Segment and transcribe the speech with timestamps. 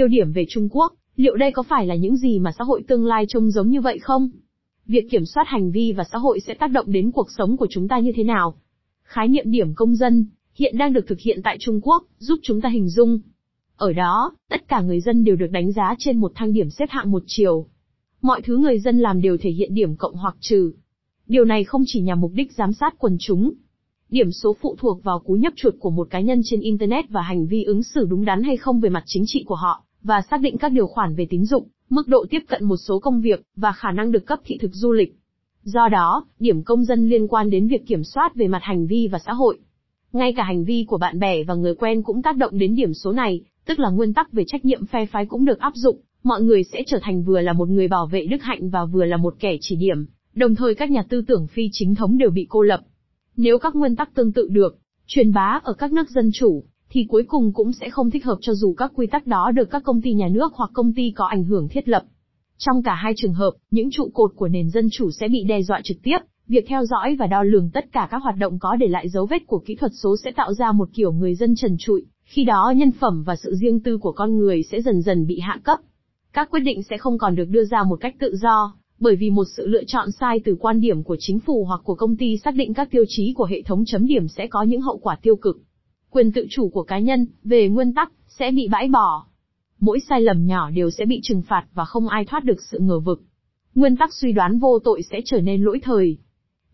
[0.00, 2.82] Tiêu điểm về Trung Quốc, liệu đây có phải là những gì mà xã hội
[2.88, 4.30] tương lai trông giống như vậy không?
[4.86, 7.66] Việc kiểm soát hành vi và xã hội sẽ tác động đến cuộc sống của
[7.70, 8.54] chúng ta như thế nào?
[9.02, 12.60] Khái niệm điểm công dân, hiện đang được thực hiện tại Trung Quốc, giúp chúng
[12.60, 13.18] ta hình dung.
[13.76, 16.86] Ở đó, tất cả người dân đều được đánh giá trên một thang điểm xếp
[16.88, 17.66] hạng một chiều.
[18.22, 20.72] Mọi thứ người dân làm đều thể hiện điểm cộng hoặc trừ.
[21.26, 23.52] Điều này không chỉ nhằm mục đích giám sát quần chúng.
[24.08, 27.22] Điểm số phụ thuộc vào cú nhấp chuột của một cá nhân trên Internet và
[27.22, 30.22] hành vi ứng xử đúng đắn hay không về mặt chính trị của họ, và
[30.30, 33.20] xác định các điều khoản về tín dụng, mức độ tiếp cận một số công
[33.20, 35.14] việc, và khả năng được cấp thị thực du lịch.
[35.62, 39.08] Do đó, điểm công dân liên quan đến việc kiểm soát về mặt hành vi
[39.08, 39.58] và xã hội.
[40.12, 42.94] Ngay cả hành vi của bạn bè và người quen cũng tác động đến điểm
[42.94, 46.00] số này, tức là nguyên tắc về trách nhiệm phe phái cũng được áp dụng,
[46.22, 49.04] mọi người sẽ trở thành vừa là một người bảo vệ đức hạnh và vừa
[49.04, 52.30] là một kẻ chỉ điểm, đồng thời các nhà tư tưởng phi chính thống đều
[52.30, 52.80] bị cô lập.
[53.36, 57.06] Nếu các nguyên tắc tương tự được truyền bá ở các nước dân chủ, thì
[57.08, 59.82] cuối cùng cũng sẽ không thích hợp cho dù các quy tắc đó được các
[59.84, 62.02] công ty nhà nước hoặc công ty có ảnh hưởng thiết lập.
[62.58, 65.62] Trong cả hai trường hợp, những trụ cột của nền dân chủ sẽ bị đe
[65.62, 68.76] dọa trực tiếp, việc theo dõi và đo lường tất cả các hoạt động có
[68.76, 71.54] để lại dấu vết của kỹ thuật số sẽ tạo ra một kiểu người dân
[71.56, 75.02] trần trụi, khi đó nhân phẩm và sự riêng tư của con người sẽ dần
[75.02, 75.78] dần bị hạ cấp.
[76.32, 79.30] Các quyết định sẽ không còn được đưa ra một cách tự do, bởi vì
[79.30, 82.36] một sự lựa chọn sai từ quan điểm của chính phủ hoặc của công ty
[82.36, 85.18] xác định các tiêu chí của hệ thống chấm điểm sẽ có những hậu quả
[85.22, 85.56] tiêu cực.
[86.10, 89.26] Quyền tự chủ của cá nhân, về nguyên tắc, sẽ bị bãi bỏ.
[89.80, 92.78] Mỗi sai lầm nhỏ đều sẽ bị trừng phạt và không ai thoát được sự
[92.78, 93.22] ngờ vực.
[93.74, 96.18] Nguyên tắc suy đoán vô tội sẽ trở nên lỗi thời.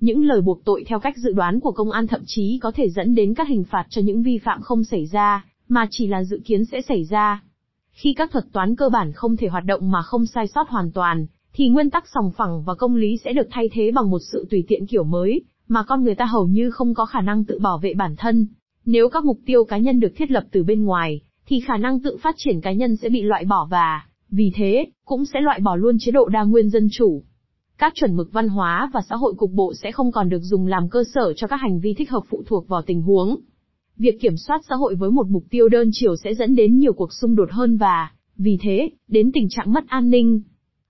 [0.01, 2.89] Những lời buộc tội theo cách dự đoán của công an thậm chí có thể
[2.91, 6.25] dẫn đến các hình phạt cho những vi phạm không xảy ra, mà chỉ là
[6.25, 7.43] dự kiến sẽ xảy ra.
[7.91, 10.93] Khi các thuật toán cơ bản không thể hoạt động mà không sai sót hoàn
[10.93, 14.21] toàn, thì nguyên tắc sòng phẳng và công lý sẽ được thay thế bằng một
[14.33, 17.45] sự tùy tiện kiểu mới, mà con người ta hầu như không có khả năng
[17.45, 18.47] tự bảo vệ bản thân.
[18.87, 22.01] Nếu các mục tiêu cá nhân được thiết lập từ bên ngoài, thì khả năng
[22.01, 25.61] tự phát triển cá nhân sẽ bị loại bỏ và, vì thế, cũng sẽ loại
[25.61, 27.23] bỏ luôn chế độ đa nguyên dân chủ.
[27.79, 30.67] Các chuẩn mực văn hóa và xã hội cục bộ sẽ không còn được dùng
[30.67, 33.37] làm cơ sở cho các hành vi thích hợp phụ thuộc vào tình huống.
[33.97, 36.93] Việc kiểm soát xã hội với một mục tiêu đơn chiều sẽ dẫn đến nhiều
[36.93, 40.41] cuộc xung đột hơn và, vì thế, đến tình trạng mất an ninh.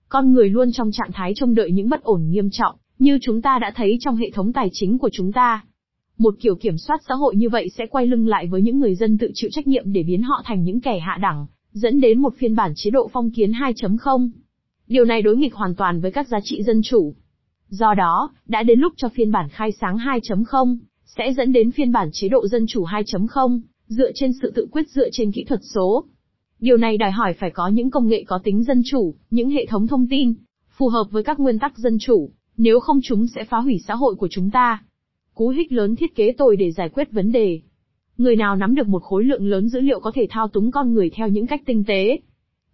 [0.09, 3.41] Con người luôn trong trạng thái trông đợi những bất ổn nghiêm trọng, như chúng
[3.41, 5.65] ta đã thấy trong hệ thống tài chính của chúng ta.
[6.17, 8.95] Một kiểu kiểm soát xã hội như vậy sẽ quay lưng lại với những người
[8.95, 12.21] dân tự chịu trách nhiệm để biến họ thành những kẻ hạ đẳng, dẫn đến
[12.21, 14.29] một phiên bản chế độ phong kiến 2.0.
[14.87, 17.13] Điều này đối nghịch hoàn toàn với các giá trị dân chủ.
[17.69, 21.91] Do đó, đã đến lúc cho phiên bản khai sáng 2.0, sẽ dẫn đến phiên
[21.91, 25.59] bản chế độ dân chủ 2.0, dựa trên sự tự quyết dựa trên kỹ thuật
[25.75, 26.05] số.
[26.59, 29.65] Điều này đòi hỏi phải có những công nghệ có tính dân chủ, những hệ
[29.65, 30.33] thống thông tin,
[30.77, 33.95] phù hợp với các nguyên tắc dân chủ, nếu không chúng sẽ phá hủy xã
[33.95, 34.83] hội của chúng ta.
[35.37, 37.59] Cú hích lớn thiết kế tồi để giải quyết vấn đề.
[38.17, 40.93] Người nào nắm được một khối lượng lớn dữ liệu có thể thao túng con
[40.93, 42.19] người theo những cách tinh tế.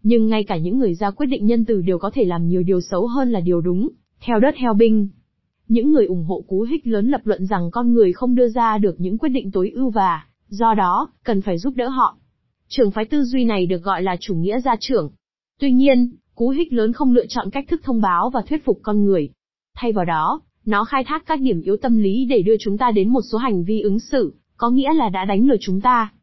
[0.03, 2.63] Nhưng ngay cả những người ra quyết định nhân từ đều có thể làm nhiều
[2.63, 3.89] điều xấu hơn là điều đúng,
[4.21, 5.09] theo đất heo binh.
[5.67, 8.77] Những người ủng hộ cú hích lớn lập luận rằng con người không đưa ra
[8.77, 12.17] được những quyết định tối ưu và, do đó, cần phải giúp đỡ họ.
[12.67, 15.11] Trường phái tư duy này được gọi là chủ nghĩa gia trưởng.
[15.59, 18.79] Tuy nhiên, cú hích lớn không lựa chọn cách thức thông báo và thuyết phục
[18.83, 19.29] con người.
[19.75, 22.91] Thay vào đó, nó khai thác các điểm yếu tâm lý để đưa chúng ta
[22.91, 26.13] đến một số hành vi ứng xử, có nghĩa là đã đánh lừa chúng ta.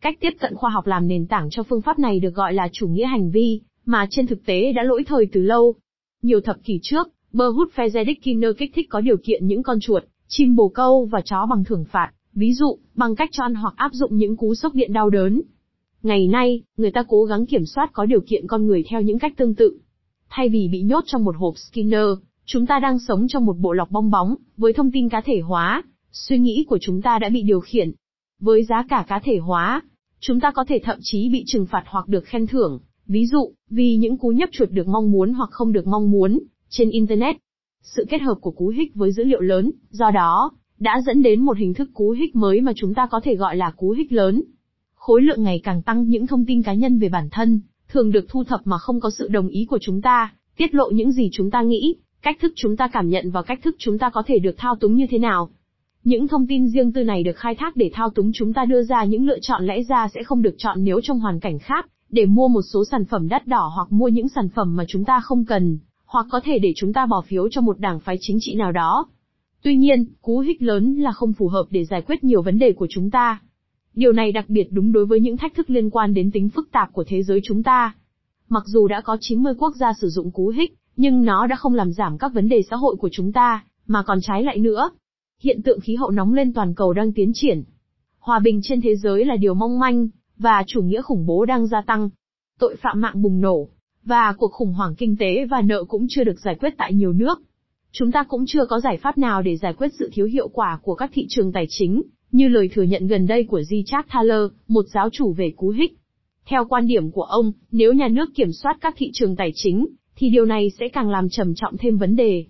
[0.00, 2.68] Cách tiếp cận khoa học làm nền tảng cho phương pháp này được gọi là
[2.72, 5.74] chủ nghĩa hành vi, mà trên thực tế đã lỗi thời từ lâu.
[6.22, 10.56] Nhiều thập kỷ trước, Berhut Fezedikiner kích thích có điều kiện những con chuột, chim
[10.56, 13.90] bồ câu và chó bằng thưởng phạt, ví dụ, bằng cách cho ăn hoặc áp
[13.92, 15.42] dụng những cú sốc điện đau đớn.
[16.02, 19.18] Ngày nay, người ta cố gắng kiểm soát có điều kiện con người theo những
[19.18, 19.78] cách tương tự.
[20.28, 22.06] Thay vì bị nhốt trong một hộp Skinner,
[22.50, 25.40] chúng ta đang sống trong một bộ lọc bong bóng, với thông tin cá thể
[25.40, 25.82] hóa,
[26.12, 27.92] suy nghĩ của chúng ta đã bị điều khiển.
[28.40, 29.82] Với giá cả cá thể hóa,
[30.20, 33.52] chúng ta có thể thậm chí bị trừng phạt hoặc được khen thưởng, ví dụ,
[33.70, 36.38] vì những cú nhấp chuột được mong muốn hoặc không được mong muốn,
[36.68, 37.36] trên Internet.
[37.82, 41.40] Sự kết hợp của cú hích với dữ liệu lớn, do đó, đã dẫn đến
[41.40, 44.12] một hình thức cú hích mới mà chúng ta có thể gọi là cú hích
[44.12, 44.42] lớn.
[44.94, 48.26] Khối lượng ngày càng tăng những thông tin cá nhân về bản thân, thường được
[48.28, 51.28] thu thập mà không có sự đồng ý của chúng ta, tiết lộ những gì
[51.32, 54.22] chúng ta nghĩ, cách thức chúng ta cảm nhận và cách thức chúng ta có
[54.26, 55.50] thể được thao túng như thế nào.
[56.04, 58.82] Những thông tin riêng tư này được khai thác để thao túng chúng ta đưa
[58.82, 61.88] ra những lựa chọn lẽ ra sẽ không được chọn nếu trong hoàn cảnh khác,
[62.10, 65.04] để mua một số sản phẩm đắt đỏ hoặc mua những sản phẩm mà chúng
[65.04, 68.16] ta không cần hoặc có thể để chúng ta bỏ phiếu cho một đảng phái
[68.20, 69.06] chính trị nào đó.
[69.62, 72.72] Tuy nhiên, cú hích lớn là không phù hợp để giải quyết nhiều vấn đề
[72.72, 73.40] của chúng ta.
[73.94, 76.68] Điều này đặc biệt đúng đối với những thách thức liên quan đến tính phức
[76.72, 77.94] tạp của thế giới chúng ta.
[78.48, 81.74] Mặc dù đã có 90 quốc gia sử dụng cú hích, nhưng nó đã không
[81.74, 84.90] làm giảm các vấn đề xã hội của chúng ta, mà còn trái lại nữa.
[85.42, 87.62] Hiện tượng khí hậu nóng lên toàn cầu đang tiến triển.
[88.18, 90.08] Hòa bình trên thế giới là điều mong manh,
[90.38, 92.10] và chủ nghĩa khủng bố đang gia tăng.
[92.58, 93.68] tội phạm mạng bùng nổ,
[94.04, 97.12] và cuộc khủng hoảng kinh tế và nợ cũng chưa được giải quyết tại nhiều
[97.12, 97.42] nước.
[97.92, 100.78] Chúng ta cũng chưa có giải pháp nào để giải quyết sự thiếu hiệu quả
[100.82, 102.02] của các thị trường tài chính,
[102.32, 105.98] như lời thừa nhận gần đây của Richard Thaler, một giáo chủ về cú hích.
[106.46, 109.86] Theo quan điểm của ông, nếu nhà nước kiểm soát các thị trường tài chính,
[110.18, 112.44] thì điều này sẽ càng làm trầm trọng thêm vấn đề.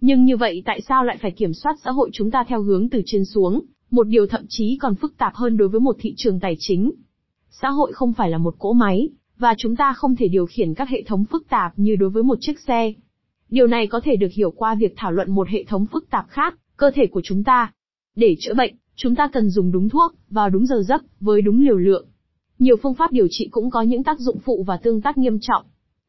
[0.00, 2.88] Nhưng như vậy tại sao lại phải kiểm soát xã hội chúng ta theo hướng
[2.88, 6.14] từ trên xuống, một điều thậm chí còn phức tạp hơn đối với một thị
[6.16, 6.92] trường tài chính.
[7.50, 9.08] Xã hội không phải là một cỗ máy,
[9.38, 12.22] và chúng ta không thể điều khiển các hệ thống phức tạp như đối với
[12.22, 12.92] một chiếc xe.
[13.50, 16.26] Điều này có thể được hiểu qua việc thảo luận một hệ thống phức tạp
[16.28, 17.72] khác, cơ thể của chúng ta.
[18.16, 21.60] Để chữa bệnh, chúng ta cần dùng đúng thuốc, vào đúng giờ giấc, với đúng
[21.60, 22.06] liều lượng.
[22.58, 25.38] Nhiều phương pháp điều trị cũng có những tác dụng phụ và tương tác nghiêm
[25.40, 25.66] trọng.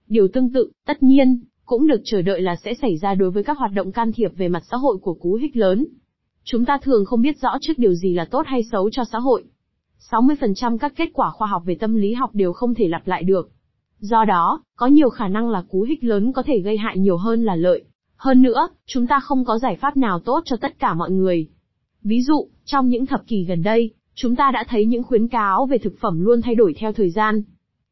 [0.07, 3.44] Điều tương tự, tất nhiên, cũng được chờ đợi là sẽ xảy ra đối với
[3.44, 5.86] các hoạt động can thiệp về mặt xã hội của cú hích lớn.
[6.44, 9.19] Chúng ta thường không biết rõ trước điều gì là tốt hay xấu cho xã
[9.19, 9.44] hội.
[10.12, 13.24] 60% các kết quả khoa học về tâm lý học đều không thể lặp lại
[13.24, 13.51] được.
[14.00, 17.18] Do đó, có nhiều khả năng là cú hích lớn có thể gây hại nhiều
[17.18, 17.83] hơn là lợi.
[18.15, 21.48] Hơn nữa, chúng ta không có giải pháp nào tốt cho tất cả mọi người.
[22.04, 25.65] Ví dụ, trong những thập kỷ gần đây, chúng ta đã thấy những khuyến cáo
[25.65, 27.44] về thực phẩm luôn thay đổi theo thời gian.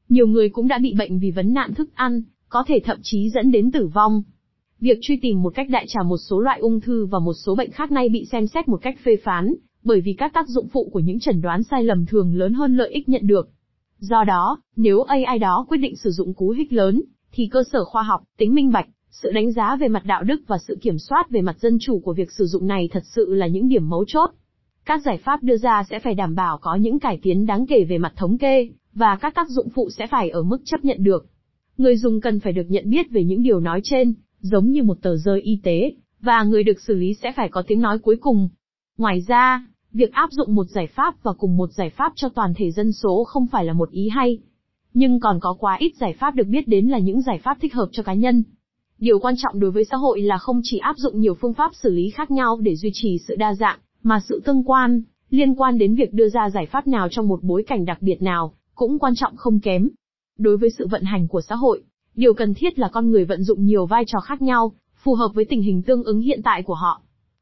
[0.10, 3.30] Nhiều người cũng đã bị bệnh vì vấn nạn thức ăn, có thể thậm chí
[3.30, 4.24] dẫn đến tử vong.
[4.80, 7.56] Việc truy tìm một cách đại trà một số loại ung thư và một số
[7.56, 9.54] bệnh khác nay bị xem xét một cách phê phán,
[9.84, 12.76] bởi vì các tác dụng phụ của những chẩn đoán sai lầm thường lớn hơn
[12.76, 13.50] lợi ích nhận được.
[14.00, 17.86] Do đó, nếu AI đó quyết định sử dụng cú hích lớn, thì cơ sở
[17.86, 20.98] khoa học, tính minh bạch, sự đánh giá về mặt đạo đức và sự kiểm
[21.00, 23.90] soát về mặt dân chủ của việc sử dụng này thật sự là những điểm
[23.90, 24.30] mấu chốt.
[24.86, 27.84] Các giải pháp đưa ra sẽ phải đảm bảo có những cải tiến đáng kể
[27.84, 31.04] về mặt thống kê, và các tác dụng phụ sẽ phải ở mức chấp nhận
[31.04, 31.26] được.
[31.78, 34.98] Người dùng cần phải được nhận biết về những điều nói trên, giống như một
[35.02, 38.16] tờ rơi y tế, và người được xử lý sẽ phải có tiếng nói cuối
[38.22, 38.50] cùng.
[38.98, 42.54] Ngoài ra, việc áp dụng một giải pháp và cùng một giải pháp cho toàn
[42.58, 44.40] thể dân số không phải là một ý hay.
[44.94, 47.74] Nhưng còn có quá ít giải pháp được biết đến là những giải pháp thích
[47.74, 48.44] hợp cho cá nhân.
[49.00, 51.72] Điều quan trọng đối với xã hội là không chỉ áp dụng nhiều phương pháp
[51.76, 55.56] xử lý khác nhau để duy trì sự đa dạng, mà sự tương quan, liên
[55.56, 58.54] quan đến việc đưa ra giải pháp nào trong một bối cảnh đặc biệt nào,
[58.76, 59.90] cũng quan trọng không kém.
[60.38, 61.84] Đối với sự vận hành của xã hội,
[62.16, 64.72] điều cần thiết là con người vận dụng nhiều vai trò khác nhau,
[65.04, 67.02] phù hợp với tình hình tương ứng hiện tại của họ.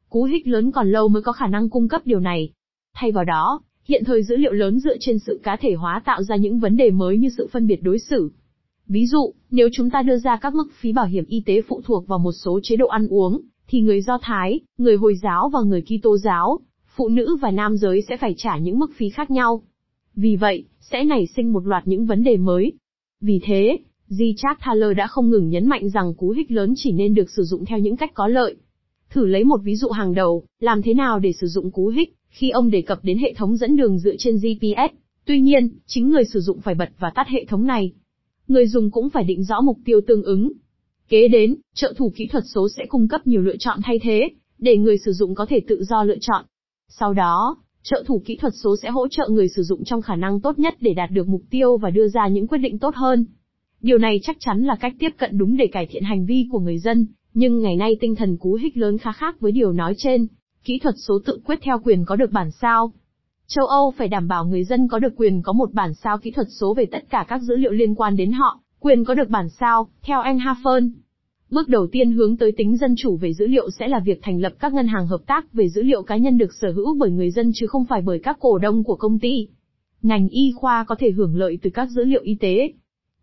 [0.09, 2.49] Cú hích lớn còn lâu mới có khả năng cung cấp điều này.
[2.95, 6.23] Thay vào đó, hiện thời dữ liệu lớn dựa trên sự cá thể hóa tạo
[6.23, 8.31] ra những vấn đề mới như sự phân biệt đối xử.
[8.87, 11.81] Ví dụ, nếu chúng ta đưa ra các mức phí bảo hiểm y tế phụ
[11.85, 15.49] thuộc vào một số chế độ ăn uống, thì người Do Thái, người Hồi giáo
[15.53, 16.59] và người Kitô giáo,
[16.95, 19.61] phụ nữ và nam giới sẽ phải trả những mức phí khác nhau.
[20.15, 22.71] Vì vậy, sẽ nảy sinh một loạt những vấn đề mới.
[23.21, 23.77] Vì thế,
[24.07, 27.43] Richard Thaler đã không ngừng nhấn mạnh rằng cú hích lớn chỉ nên được sử
[27.43, 28.55] dụng theo những cách có lợi.
[29.09, 32.15] Thử lấy một ví dụ hàng đầu, làm thế nào để sử dụng cú hích,
[32.29, 34.95] khi ông đề cập đến hệ thống dẫn đường dựa trên GPS.
[35.25, 37.93] Tuy nhiên, chính người sử dụng phải bật và tắt hệ thống này.
[38.47, 40.51] Người dùng cũng phải định rõ mục tiêu tương ứng.
[41.09, 44.29] Kế đến, trợ thủ kỹ thuật số sẽ cung cấp nhiều lựa chọn thay thế,
[44.57, 46.45] để người sử dụng có thể tự do lựa chọn.
[46.89, 50.15] Sau đó, trợ thủ kỹ thuật số sẽ hỗ trợ người sử dụng trong khả
[50.15, 52.95] năng tốt nhất để đạt được mục tiêu và đưa ra những quyết định tốt
[52.95, 53.25] hơn.
[53.81, 56.59] Điều này chắc chắn là cách tiếp cận đúng để cải thiện hành vi của
[56.59, 59.93] người dân, nhưng ngày nay tinh thần cú hích lớn khá khác với điều nói
[59.97, 60.27] trên.
[60.63, 62.93] Kỹ thuật số tự quyết theo quyền có được bản sao.
[63.47, 66.31] Châu Âu phải đảm bảo người dân có được quyền có một bản sao kỹ
[66.31, 69.29] thuật số về tất cả các dữ liệu liên quan đến họ, quyền có được
[69.29, 70.91] bản sao, theo anh Hafern.
[71.53, 74.41] Bước đầu tiên hướng tới tính dân chủ về dữ liệu sẽ là việc thành
[74.41, 77.11] lập các ngân hàng hợp tác về dữ liệu cá nhân được sở hữu bởi
[77.11, 79.47] người dân chứ không phải bởi các cổ đông của công ty.
[80.01, 82.73] Ngành y khoa có thể hưởng lợi từ các dữ liệu y tế.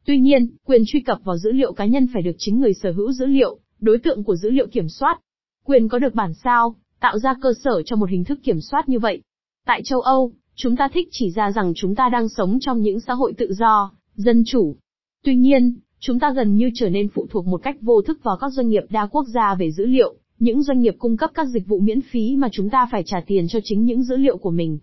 [0.04, 2.92] Tuy nhiên, quyền truy cập vào dữ liệu cá nhân phải được chính người sở
[2.92, 5.20] hữu dữ liệu, đối tượng của dữ liệu kiểm soát.
[5.64, 8.88] Quyền có được bản sao, tạo ra cơ sở cho một hình thức kiểm soát
[8.88, 9.22] như vậy.
[9.66, 13.00] Tại châu Âu, chúng ta thích chỉ ra rằng chúng ta đang sống trong những
[13.00, 14.76] xã hội tự do, dân chủ.
[15.24, 18.36] Tuy nhiên, chúng ta gần như trở nên phụ thuộc một cách vô thức vào
[18.40, 21.46] các doanh nghiệp đa quốc gia về dữ liệu, những doanh nghiệp cung cấp các
[21.46, 24.36] dịch vụ miễn phí mà chúng ta phải trả tiền cho chính những dữ liệu
[24.36, 24.78] của mình.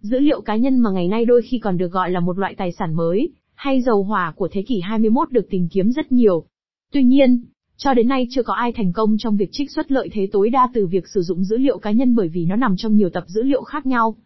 [0.00, 2.54] Dữ liệu cá nhân mà ngày nay đôi khi còn được gọi là một loại
[2.54, 6.44] tài sản mới, hay dầu hỏa của thế kỷ 21 được tìm kiếm rất nhiều.
[6.92, 7.44] Tuy nhiên,
[7.76, 10.50] cho đến nay chưa có ai thành công trong việc trích xuất lợi thế tối
[10.50, 13.10] đa từ việc sử dụng dữ liệu cá nhân bởi vì nó nằm trong nhiều
[13.10, 14.16] tập dữ liệu khác nhau.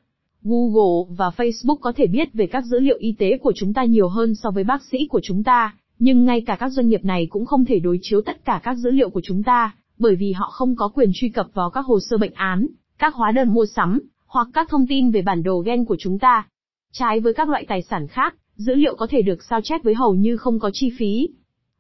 [0.43, 3.85] Google và Facebook có thể biết về các dữ liệu y tế của chúng ta
[3.85, 7.05] nhiều hơn so với bác sĩ của chúng ta, nhưng ngay cả các doanh nghiệp
[7.05, 10.17] này cũng không thể đối chiếu tất cả các dữ liệu của chúng ta, bởi
[10.17, 12.67] vì họ không có quyền truy cập vào các hồ sơ bệnh án,
[12.99, 16.19] các hóa đơn mua sắm, hoặc các thông tin về bản đồ gen của chúng
[16.19, 16.47] ta.
[16.93, 19.95] Trái với các loại tài sản khác, dữ liệu có thể được sao chép với
[19.95, 21.29] hầu như không có chi phí.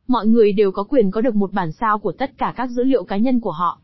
[0.09, 2.85] Mọi người đều có quyền có được một bản sao của tất cả các dữ
[2.85, 3.81] liệu cá nhân của họ.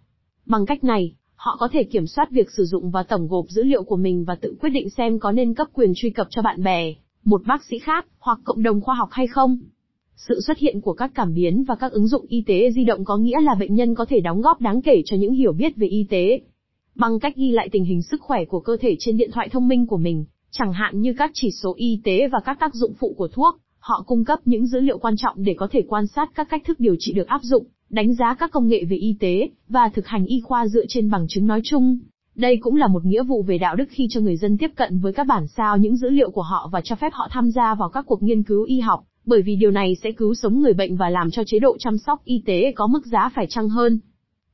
[0.46, 3.62] Bằng cách này, họ có thể kiểm soát việc sử dụng và tổng gộp dữ
[3.62, 6.42] liệu của mình và tự quyết định xem có nên cấp quyền truy cập cho
[6.42, 9.58] bạn bè, một bác sĩ khác, hoặc cộng đồng khoa học hay không?
[10.16, 13.04] Sự xuất hiện của các cảm biến và các ứng dụng y tế di động
[13.04, 15.76] có nghĩa là bệnh nhân có thể đóng góp đáng kể cho những hiểu biết
[15.76, 16.40] về y tế.
[16.94, 19.68] Bằng cách ghi lại tình hình sức khỏe của cơ thể trên điện thoại thông
[19.68, 22.92] minh của mình, chẳng hạn như các chỉ số y tế và các tác dụng
[22.98, 26.06] phụ của thuốc, họ cung cấp những dữ liệu quan trọng để có thể quan
[26.06, 28.96] sát các cách thức điều trị được áp dụng, đánh giá các công nghệ về
[28.96, 31.98] y tế, và thực hành y khoa dựa trên bằng chứng nói chung.
[32.34, 34.98] Đây cũng là một nghĩa vụ về đạo đức khi cho người dân tiếp cận
[34.98, 37.74] với các bản sao những dữ liệu của họ và cho phép họ tham gia
[37.74, 40.72] vào các cuộc nghiên cứu y học, bởi vì điều này sẽ cứu sống người
[40.72, 43.68] bệnh và làm cho chế độ chăm sóc y tế có mức giá phải chăng
[43.68, 44.00] hơn.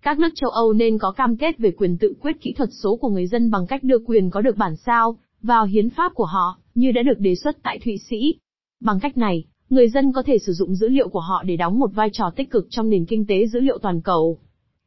[0.03, 2.97] Các nước châu Âu nên có cam kết về quyền tự quyết kỹ thuật số
[2.97, 6.25] của người dân bằng cách đưa quyền có được bản sao vào hiến pháp của
[6.25, 8.35] họ, như đã được đề xuất tại Thụy Sĩ.
[8.81, 11.79] Bằng cách này, người dân có thể sử dụng dữ liệu của họ để đóng
[11.79, 14.39] một vai trò tích cực trong nền kinh tế dữ liệu toàn cầu.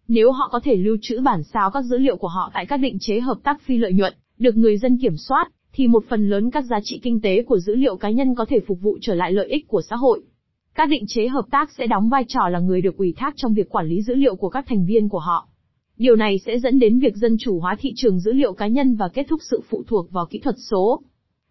[0.07, 2.77] Nếu họ có thể lưu trữ bản sao các dữ liệu của họ tại các
[2.77, 6.29] định chế hợp tác phi lợi nhuận, được người dân kiểm soát, thì một phần
[6.29, 8.97] lớn các giá trị kinh tế của dữ liệu cá nhân có thể phục vụ
[9.01, 10.21] trở lại lợi ích của xã hội.
[10.75, 13.53] Các định chế hợp tác sẽ đóng vai trò là người được ủy thác trong
[13.53, 15.47] việc quản lý dữ liệu của các thành viên của họ.
[15.97, 18.95] Điều này sẽ dẫn đến việc dân chủ hóa thị trường dữ liệu cá nhân
[18.95, 21.01] và kết thúc sự phụ thuộc vào kỹ thuật số.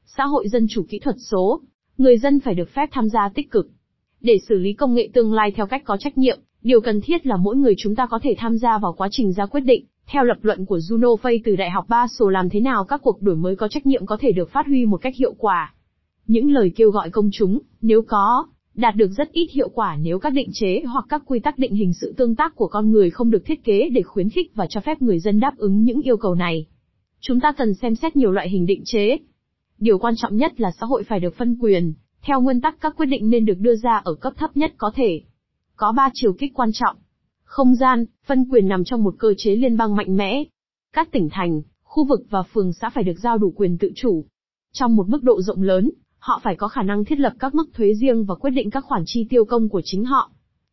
[0.06, 1.60] Xã hội dân chủ kỹ thuật số,
[1.98, 3.68] người dân phải được phép tham gia tích cực.
[4.20, 7.26] Để xử lý công nghệ tương lai theo cách có trách nhiệm, điều cần thiết
[7.26, 9.84] là mỗi người chúng ta có thể tham gia vào quá trình ra quyết định.
[10.06, 13.22] Theo lập luận của Juno Fay từ Đại học Basel làm thế nào các cuộc
[13.22, 15.74] đổi mới có trách nhiệm có thể được phát huy một cách hiệu quả.
[16.26, 20.18] Những lời kêu gọi công chúng, nếu có, đạt được rất ít hiệu quả nếu
[20.18, 23.10] các định chế hoặc các quy tắc định hình sự tương tác của con người
[23.10, 26.02] không được thiết kế để khuyến khích và cho phép người dân đáp ứng những
[26.02, 26.66] yêu cầu này.
[27.20, 29.18] Chúng ta cần xem xét nhiều loại hình định chế.
[29.78, 32.96] Điều quan trọng nhất là xã hội phải được phân quyền, theo nguyên tắc các
[32.96, 35.20] quyết định nên được đưa ra ở cấp thấp nhất có thể.
[35.76, 36.96] Có ba chiều kích quan trọng.
[37.54, 40.44] Không gian, phân quyền nằm trong một cơ chế liên bang mạnh mẽ.
[40.92, 44.24] Các tỉnh thành, khu vực và phường xã phải được giao đủ quyền tự chủ.
[44.72, 47.70] Trong một mức độ rộng lớn, họ phải có khả năng thiết lập các mức
[47.74, 50.30] thuế riêng và quyết định các khoản chi tiêu công của chính họ.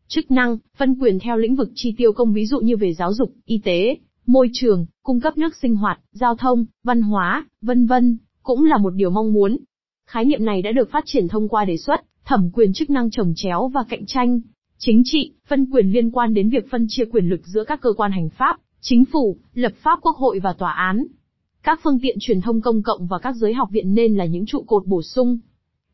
[0.07, 3.13] Chức năng, phân quyền theo lĩnh vực chi tiêu công ví dụ như về giáo
[3.13, 7.85] dục, y tế, môi trường, cung cấp nước sinh hoạt, giao thông, văn hóa, vân
[7.85, 9.57] vân, cũng là một điều mong muốn.
[10.07, 13.11] Khái niệm này đã được phát triển thông qua đề xuất, thẩm quyền chức năng
[13.11, 14.41] trồng chéo và cạnh tranh.
[14.83, 17.93] Chính trị, phân quyền liên quan đến việc phân chia quyền lực giữa các cơ
[17.97, 21.05] quan hành pháp, chính phủ, lập pháp quốc hội và tòa án.
[21.63, 24.45] Các phương tiện truyền thông công cộng và các giới học viện nên là những
[24.45, 25.39] trụ cột bổ sung.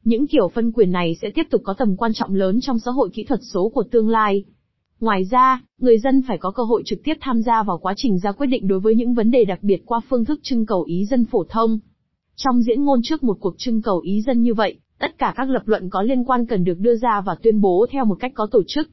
[0.03, 2.91] Những kiểu phân quyền này sẽ tiếp tục có tầm quan trọng lớn trong xã
[2.91, 4.43] hội kỹ thuật số của tương lai.
[4.99, 8.19] Ngoài ra, người dân phải có cơ hội trực tiếp tham gia vào quá trình
[8.19, 10.83] ra quyết định đối với những vấn đề đặc biệt qua phương thức trưng cầu
[10.83, 11.79] ý dân phổ thông.
[12.35, 15.49] Trong diễn ngôn trước một cuộc trưng cầu ý dân như vậy, tất cả các
[15.49, 18.31] lập luận có liên quan cần được đưa ra và tuyên bố theo một cách
[18.35, 18.89] có tổ chức.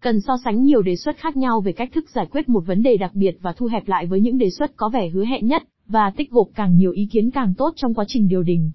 [0.00, 2.82] Cần so sánh nhiều đề xuất khác nhau về cách thức giải quyết một vấn
[2.82, 5.46] đề đặc biệt và thu hẹp lại với những đề xuất có vẻ hứa hẹn
[5.46, 8.70] nhất, và tích gộp càng nhiều ý kiến càng tốt trong quá trình điều đình.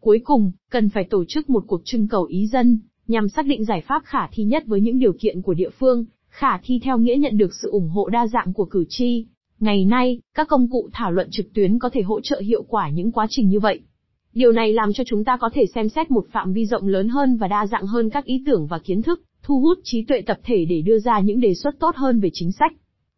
[0.00, 3.64] Cuối cùng, cần phải tổ chức một cuộc trưng cầu ý dân, nhằm xác định
[3.64, 6.98] giải pháp khả thi nhất với những điều kiện của địa phương, khả thi theo
[6.98, 9.26] nghĩa nhận được sự ủng hộ đa dạng của cử tri.
[9.60, 12.90] Ngày nay, các công cụ thảo luận trực tuyến có thể hỗ trợ hiệu quả
[12.90, 13.80] những quá trình như vậy.
[14.34, 17.08] Điều này làm cho chúng ta có thể xem xét một phạm vi rộng lớn
[17.08, 20.20] hơn và đa dạng hơn các ý tưởng và kiến thức, thu hút trí tuệ
[20.20, 22.72] tập thể để đưa ra những đề xuất tốt hơn về chính sách.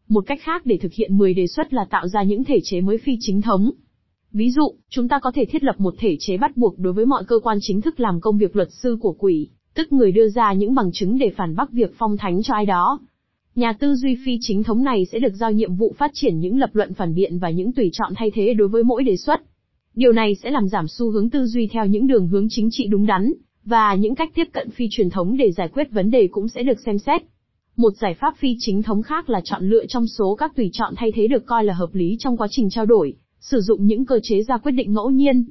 [0.09, 2.81] Một cách khác để thực hiện 10 đề xuất là tạo ra những thể chế
[2.81, 3.71] mới phi chính thống.
[4.33, 7.07] Ví dụ, chúng ta có thể thiết lập một thể chế bắt buộc đối với
[7.07, 10.29] mọi cơ quan chính thức làm công việc luật sư của quỷ, tức người đưa
[10.29, 13.01] ra những bằng chứng để phản bác việc phong thánh cho ai đó.
[13.55, 16.59] Nhà tư duy phi chính thống này sẽ được giao nhiệm vụ phát triển những
[16.59, 19.41] lập luận phản biện và những tùy chọn thay thế đối với mỗi đề xuất.
[19.95, 22.87] Điều này sẽ làm giảm xu hướng tư duy theo những đường hướng chính trị
[22.87, 23.33] đúng đắn,
[23.65, 26.63] và những cách tiếp cận phi truyền thống để giải quyết vấn đề cũng sẽ
[26.63, 27.23] được xem xét.
[27.77, 30.95] Một giải pháp phi chính thống khác là chọn lựa trong số các tùy chọn
[30.97, 34.05] thay thế được coi là hợp lý trong quá trình trao đổi, sử dụng những
[34.05, 35.45] cơ chế ra quyết định ngẫu nhiên.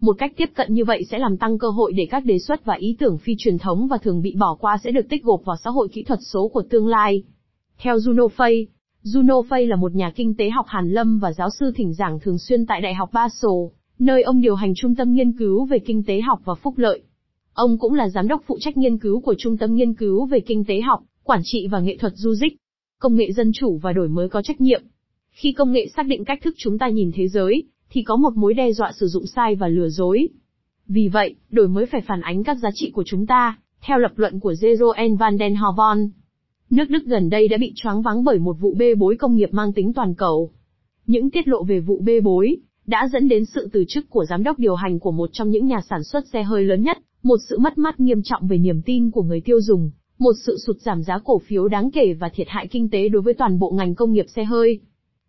[0.00, 2.64] Một cách tiếp cận như vậy sẽ làm tăng cơ hội để các đề xuất
[2.64, 5.40] và ý tưởng phi truyền thống và thường bị bỏ qua sẽ được tích gộp
[5.44, 7.22] vào xã hội kỹ thuật số của tương lai.
[7.78, 8.66] Theo Juno Fay,
[9.04, 12.20] Juno Fay là một nhà kinh tế học hàn lâm và giáo sư thỉnh giảng
[12.20, 13.50] thường xuyên tại Đại học Basel,
[14.00, 17.02] nơi ông điều hành trung tâm nghiên cứu về kinh tế học và phúc lợi.
[17.52, 20.40] Ông cũng là giám đốc phụ trách nghiên cứu của Trung tâm Nghiên cứu về
[20.40, 22.56] Kinh tế học, Quản trị và Nghệ thuật Du Dích.
[22.98, 24.82] Công nghệ dân chủ và đổi mới có trách nhiệm.
[25.30, 28.36] Khi công nghệ xác định cách thức chúng ta nhìn thế giới, thì có một
[28.36, 30.28] mối đe dọa sử dụng sai và lừa dối.
[30.86, 34.12] Vì vậy, đổi mới phải phản ánh các giá trị của chúng ta, theo lập
[34.16, 36.10] luận của Jeroen van den Hoven.
[36.70, 39.48] Nước Đức gần đây đã bị choáng vắng bởi một vụ bê bối công nghiệp
[39.52, 40.50] mang tính toàn cầu.
[41.06, 42.56] Những tiết lộ về vụ bê bối
[42.90, 45.66] đã dẫn đến sự từ chức của giám đốc điều hành của một trong những
[45.66, 48.82] nhà sản xuất xe hơi lớn nhất, một sự mất mát nghiêm trọng về niềm
[48.82, 52.28] tin của người tiêu dùng, một sự sụt giảm giá cổ phiếu đáng kể và
[52.34, 54.80] thiệt hại kinh tế đối với toàn bộ ngành công nghiệp xe hơi.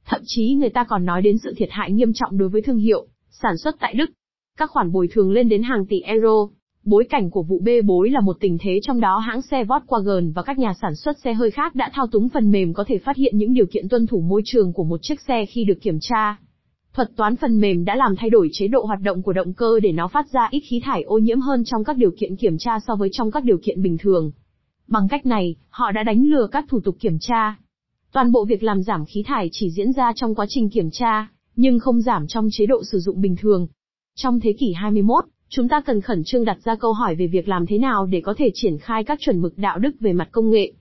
[0.05, 2.77] Thậm chí người ta còn nói đến sự thiệt hại nghiêm trọng đối với thương
[2.77, 4.11] hiệu, sản xuất tại Đức.
[4.57, 6.47] các khoản bồi thường lên đến hàng tỷ euro.
[6.83, 10.33] Bối cảnh của vụ bê bối là một tình thế trong đó hãng xe Volkswagen
[10.33, 12.97] và các nhà sản xuất xe hơi khác đã thao túng phần mềm có thể
[12.97, 15.81] phát hiện những điều kiện tuân thủ môi trường của một chiếc xe khi được
[15.81, 16.37] kiểm tra.
[16.93, 19.79] Thuật toán phần mềm đã làm thay đổi chế độ hoạt động của động cơ
[19.79, 22.57] để nó phát ra ít khí thải ô nhiễm hơn trong các điều kiện kiểm
[22.57, 24.31] tra so với trong các điều kiện bình thường.
[24.87, 27.55] Bằng cách này, họ đã đánh lừa các thủ tục kiểm tra.
[28.11, 31.27] Toàn bộ việc làm giảm khí thải chỉ diễn ra trong quá trình kiểm tra,
[31.55, 33.67] nhưng không giảm trong chế độ sử dụng bình thường.
[34.15, 37.47] Trong thế kỷ 21, chúng ta cần khẩn trương đặt ra câu hỏi về việc
[37.47, 40.29] làm thế nào để có thể triển khai các chuẩn mực đạo đức về mặt
[40.31, 40.73] công nghệ.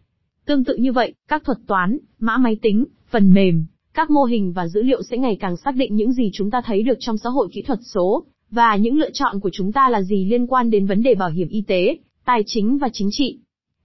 [0.46, 4.52] Tương tự như vậy, các thuật toán, mã máy tính, phần mềm, các mô hình
[4.52, 7.18] và dữ liệu sẽ ngày càng xác định những gì chúng ta thấy được trong
[7.18, 10.46] xã hội kỹ thuật số, và những lựa chọn của chúng ta là gì liên
[10.46, 13.38] quan đến vấn đề bảo hiểm y tế, tài chính và chính trị.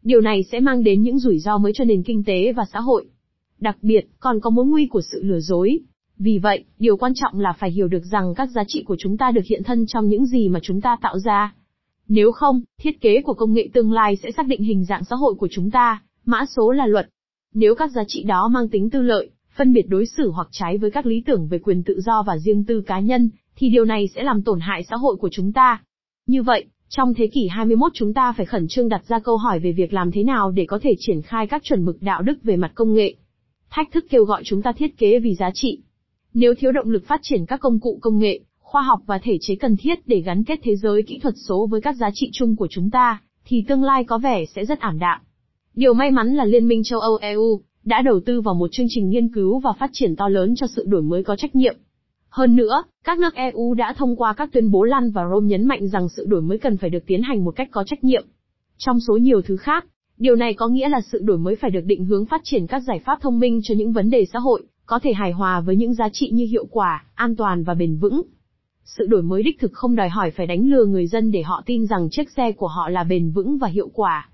[0.04, 2.80] Điều này sẽ mang đến những rủi ro mới cho nền kinh tế và xã
[2.80, 3.06] hội.
[3.60, 5.80] Đặc biệt, còn có mối nguy của sự lừa dối.
[6.18, 9.18] Vì vậy, điều quan trọng là phải hiểu được rằng các giá trị của chúng
[9.18, 11.56] ta được hiện thân trong những gì mà chúng ta tạo ra.
[12.08, 15.16] Nếu không, thiết kế của công nghệ tương lai sẽ xác định hình dạng xã
[15.16, 17.10] hội của chúng ta, mã số là luật.
[17.54, 20.78] Nếu các giá trị đó mang tính tư lợi, phân biệt đối xử hoặc trái
[20.78, 23.86] với các lý tưởng về quyền tự do và riêng tư cá nhân, thì điều
[23.86, 25.84] này sẽ làm tổn hại xã hội của chúng ta.
[26.28, 29.60] Như vậy, trong thế kỷ 21 chúng ta phải khẩn trương đặt ra câu hỏi
[29.60, 32.44] về việc làm thế nào để có thể triển khai các chuẩn mực đạo đức
[32.44, 33.16] về mặt công nghệ.
[33.70, 35.82] Thách thức kêu gọi chúng ta thiết kế vì giá trị.
[36.34, 39.38] Nếu thiếu động lực phát triển các công cụ công nghệ, khoa học và thể
[39.42, 42.30] chế cần thiết để gắn kết thế giới kỹ thuật số với các giá trị
[42.34, 45.22] chung của chúng ta, thì tương lai có vẻ sẽ rất ảm đạm.
[45.74, 48.88] Điều may mắn là Liên minh châu Âu EU đã đầu tư vào một chương
[48.90, 51.76] trình nghiên cứu và phát triển to lớn cho sự đổi mới có trách nhiệm.
[52.30, 55.66] Hơn nữa, các nước EU đã thông qua các tuyên bố lăn và Rome nhấn
[55.66, 58.26] mạnh rằng sự đổi mới cần phải được tiến hành một cách có trách nhiệm.
[58.78, 59.86] Trong số nhiều thứ khác,
[60.18, 62.80] điều này có nghĩa là sự đổi mới phải được định hướng phát triển các
[62.80, 65.76] giải pháp thông minh cho những vấn đề xã hội, có thể hài hòa với
[65.76, 68.22] những giá trị như hiệu quả, an toàn và bền vững.
[68.84, 71.64] Sự đổi mới đích thực không đòi hỏi phải đánh lừa người dân để họ
[71.66, 74.30] tin rằng chiếc xe của họ là bền vững và hiệu quả.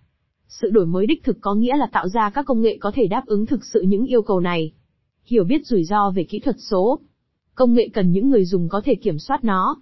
[0.59, 3.07] Sự đổi mới đích thực có nghĩa là tạo ra các công nghệ có thể
[3.07, 4.71] đáp ứng thực sự những yêu cầu này.
[5.25, 6.99] Hiểu biết rủi ro về kỹ thuật số.
[7.55, 9.77] Công nghệ cần những người dùng có thể kiểm soát nó.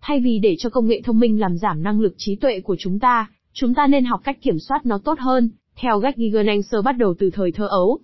[0.00, 2.76] Thay vì để cho công nghệ thông minh làm giảm năng lực trí tuệ của
[2.78, 6.82] chúng ta, chúng ta nên học cách kiểm soát nó tốt hơn, theo Gerd Gigerenzer
[6.82, 7.98] bắt đầu từ thời thơ ấu.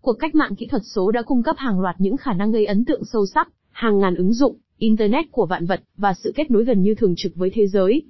[0.00, 2.66] Cuộc cách mạng kỹ thuật số đã cung cấp hàng loạt những khả năng gây
[2.66, 6.50] ấn tượng sâu sắc, hàng ngàn ứng dụng, Internet của vạn vật, và sự kết
[6.50, 8.02] nối gần như thường trực với thế giới.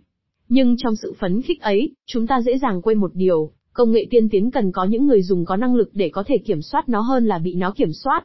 [0.55, 4.07] Nhưng trong sự phấn khích ấy, chúng ta dễ dàng quên một điều, công nghệ
[4.11, 6.89] tiên tiến cần có những người dùng có năng lực để có thể kiểm soát
[6.89, 8.25] nó hơn là bị nó kiểm soát.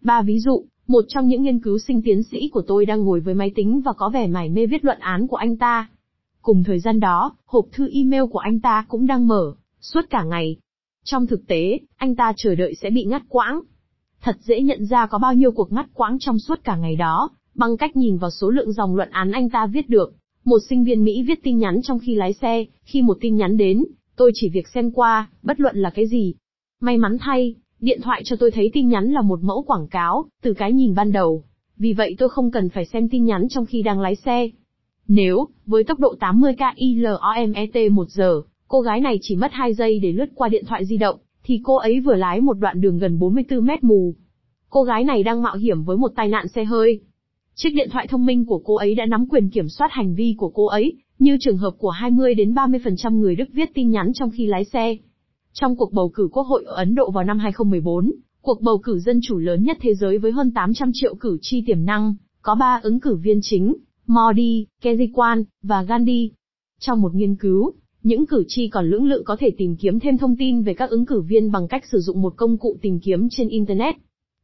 [0.00, 3.20] Ba ví dụ, một trong những nghiên cứu sinh tiến sĩ của tôi đang ngồi
[3.20, 5.88] với máy tính và có vẻ mải mê viết luận án của anh ta.
[6.42, 10.22] Cùng thời gian đó, hộp thư email của anh ta cũng đang mở, suốt cả
[10.22, 10.56] ngày.
[11.04, 13.60] Trong thực tế, anh ta chờ đợi sẽ bị ngắt quãng.
[14.22, 17.30] Thật dễ nhận ra có bao nhiêu cuộc ngắt quãng trong suốt cả ngày đó,
[17.54, 20.14] bằng cách nhìn vào số lượng dòng luận án anh ta viết được.
[20.48, 23.56] Một sinh viên Mỹ viết tin nhắn trong khi lái xe, khi một tin nhắn
[23.56, 23.84] đến,
[24.16, 26.34] tôi chỉ việc xem qua, bất luận là cái gì.
[26.80, 30.24] May mắn thay, điện thoại cho tôi thấy tin nhắn là một mẫu quảng cáo,
[30.42, 31.44] từ cái nhìn ban đầu.
[31.76, 34.50] Vì vậy tôi không cần phải xem tin nhắn trong khi đang lái xe.
[35.08, 39.98] Nếu, với tốc độ 80 kILOMET một giờ, cô gái này chỉ mất 2 giây
[39.98, 42.98] để lướt qua điện thoại di động, thì cô ấy vừa lái một đoạn đường
[42.98, 44.14] gần 44 mét mù.
[44.70, 47.00] Cô gái này đang mạo hiểm với một tai nạn xe hơi.
[47.60, 50.34] Chiếc điện thoại thông minh của cô ấy đã nắm quyền kiểm soát hành vi
[50.38, 54.12] của cô ấy, như trường hợp của 20 đến 30% người Đức viết tin nhắn
[54.14, 54.96] trong khi lái xe.
[55.52, 58.98] Trong cuộc bầu cử quốc hội ở Ấn Độ vào năm 2014, cuộc bầu cử
[58.98, 62.54] dân chủ lớn nhất thế giới với hơn 800 triệu cử tri tiềm năng, có
[62.54, 66.30] 3 ứng cử viên chính, Modi, Kejriwal và Gandhi.
[66.80, 70.18] Trong một nghiên cứu, những cử tri còn lưỡng lự có thể tìm kiếm thêm
[70.18, 73.00] thông tin về các ứng cử viên bằng cách sử dụng một công cụ tìm
[73.00, 73.94] kiếm trên Internet.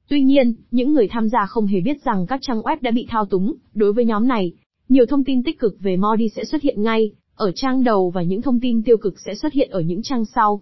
[0.09, 3.07] Tuy nhiên, những người tham gia không hề biết rằng các trang web đã bị
[3.09, 4.53] thao túng, đối với nhóm này,
[4.89, 8.23] nhiều thông tin tích cực về Modi sẽ xuất hiện ngay, ở trang đầu và
[8.23, 10.61] những thông tin tiêu cực sẽ xuất hiện ở những trang sau.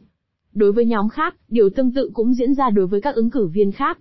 [0.54, 3.46] Đối với nhóm khác, điều tương tự cũng diễn ra đối với các ứng cử
[3.46, 3.98] viên khác.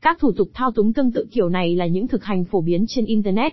[0.00, 2.84] Các thủ tục thao túng tương tự kiểu này là những thực hành phổ biến
[2.88, 3.52] trên Internet.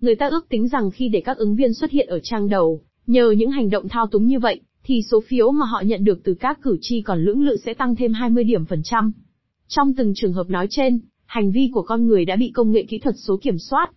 [0.00, 2.80] Người ta ước tính rằng khi để các ứng viên xuất hiện ở trang đầu,
[3.06, 6.20] nhờ những hành động thao túng như vậy, thì số phiếu mà họ nhận được
[6.24, 9.12] từ các cử tri còn lưỡng lự sẽ tăng thêm 20 điểm phần trăm.
[9.68, 12.84] Trong từng trường hợp nói trên, hành vi của con người đã bị công nghệ
[12.88, 13.90] kỹ thuật số kiểm soát.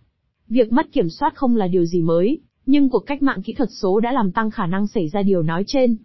[0.48, 3.68] Việc mất kiểm soát không là điều gì mới, nhưng cuộc cách mạng kỹ thuật
[3.72, 5.96] số đã làm tăng khả năng xảy ra điều nói trên.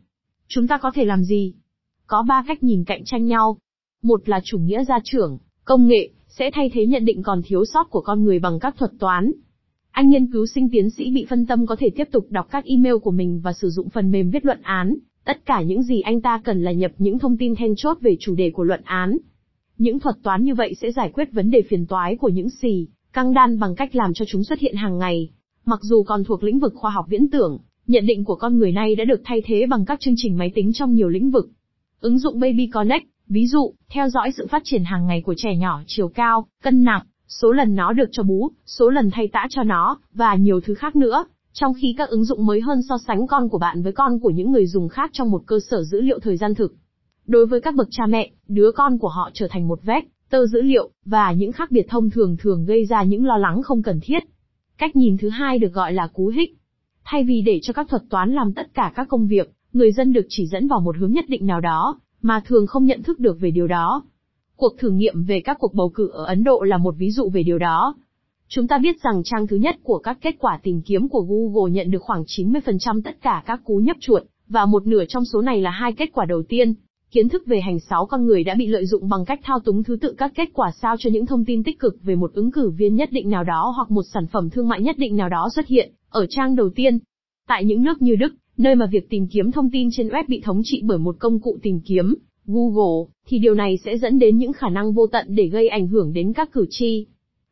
[0.47, 1.53] Chúng ta có thể làm gì?
[2.07, 3.57] Có ba cách nhìn cạnh tranh nhau.
[4.01, 7.65] Một là chủ nghĩa gia trưởng, công nghệ, sẽ thay thế nhận định còn thiếu
[7.65, 9.31] sót của con người bằng các thuật toán.
[9.91, 12.65] Anh nghiên cứu sinh tiến sĩ bị phân tâm có thể tiếp tục đọc các
[12.65, 14.95] email của mình và sử dụng phần mềm viết luận án.
[15.25, 18.17] Tất cả những gì anh ta cần là nhập những thông tin then chốt về
[18.19, 19.17] chủ đề của luận án.
[19.77, 22.87] Những thuật toán như vậy sẽ giải quyết vấn đề phiền toái của những xì,
[23.13, 25.29] căng đan bằng cách làm cho chúng xuất hiện hàng ngày.
[25.65, 28.71] Mặc dù còn thuộc lĩnh vực khoa học viễn tưởng, nhận định của con người
[28.71, 31.49] này đã được thay thế bằng các chương trình máy tính trong nhiều lĩnh vực.
[31.99, 35.55] Ứng dụng Baby Connect, ví dụ, theo dõi sự phát triển hàng ngày của trẻ
[35.55, 39.47] nhỏ chiều cao, cân nặng, số lần nó được cho bú, số lần thay tã
[39.49, 41.25] cho nó, và nhiều thứ khác nữa.
[41.53, 44.29] Trong khi các ứng dụng mới hơn so sánh con của bạn với con của
[44.29, 46.75] những người dùng khác trong một cơ sở dữ liệu thời gian thực.
[47.27, 50.45] Đối với các bậc cha mẹ, đứa con của họ trở thành một vét, tơ
[50.47, 53.83] dữ liệu, và những khác biệt thông thường thường gây ra những lo lắng không
[53.83, 54.23] cần thiết.
[54.77, 56.57] Cách nhìn thứ hai được gọi là cú hích.
[57.03, 60.13] Thay vì để cho các thuật toán làm tất cả các công việc, người dân
[60.13, 63.19] được chỉ dẫn vào một hướng nhất định nào đó, mà thường không nhận thức
[63.19, 64.03] được về điều đó.
[64.55, 67.29] Cuộc thử nghiệm về các cuộc bầu cử ở Ấn Độ là một ví dụ
[67.29, 67.95] về điều đó.
[68.47, 71.71] Chúng ta biết rằng trang thứ nhất của các kết quả tìm kiếm của Google
[71.71, 75.41] nhận được khoảng 90% tất cả các cú nhấp chuột, và một nửa trong số
[75.41, 76.73] này là hai kết quả đầu tiên.
[77.13, 79.83] Kiến thức về hành sáu con người đã bị lợi dụng bằng cách thao túng
[79.83, 82.51] thứ tự các kết quả sao cho những thông tin tích cực về một ứng
[82.51, 85.29] cử viên nhất định nào đó hoặc một sản phẩm thương mại nhất định nào
[85.29, 86.99] đó xuất hiện ở trang đầu tiên.
[87.47, 90.41] Tại những nước như Đức, nơi mà việc tìm kiếm thông tin trên web bị
[90.43, 94.37] thống trị bởi một công cụ tìm kiếm, Google, thì điều này sẽ dẫn đến
[94.37, 97.05] những khả năng vô tận để gây ảnh hưởng đến các cử tri.